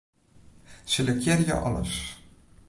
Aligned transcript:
Selektearje 0.85 1.53
alles. 1.53 2.15